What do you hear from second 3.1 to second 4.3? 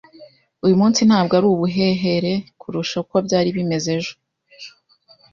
byari bimeze ejo.